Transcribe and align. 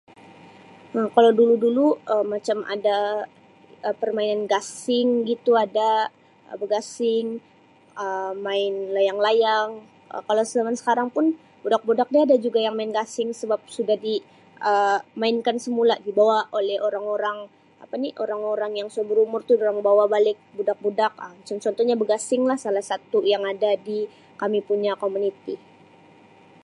Um 0.95 1.07
kalau 1.15 1.31
dulu-dulu 1.39 1.85
Um 2.13 2.25
macam 2.35 2.57
ada 2.75 2.97
Um 3.87 3.95
permainan 4.01 4.41
gasing 4.53 5.09
gitu 5.31 5.51
ada 5.65 5.91
Um 6.49 6.55
begasing, 6.61 7.27
Um 8.05 8.33
main 8.47 8.73
layang-layang, 8.95 9.69
Um 10.13 10.21
kalau 10.27 10.43
zaman 10.57 10.75
sekarang 10.81 11.07
pun 11.15 11.25
budak-budak 11.63 12.07
dia 12.13 12.21
ada 12.27 12.35
juga 12.45 12.59
yang 12.65 12.75
main 12.77 12.91
gasing 12.99 13.29
sebab 13.41 13.59
sudah 13.77 13.97
di 14.07 14.15
Um 14.69 14.97
mainkan 15.21 15.57
semula 15.65 15.95
dibawa 16.07 16.37
oleh 16.57 16.77
orang-orang 16.87 17.37
apa 17.83 17.95
ni 18.03 18.09
orang-orang 18.23 18.71
yang 18.79 18.87
sudah 18.93 19.05
berumur 19.11 19.41
tu 19.47 19.53
durang 19.59 19.79
bawa 19.89 20.03
balik 20.15 20.37
budak-budak 20.57 21.13
Um 21.23 21.33
macam 21.41 21.57
contohnya 21.63 21.95
begasing 22.03 22.41
lah 22.49 22.57
salah 22.65 22.83
satu 22.91 23.17
yang 23.33 23.43
ada 23.53 23.71
di 23.87 23.97
kami 24.41 24.59
punya 24.69 24.91
komuniti. 25.03 25.55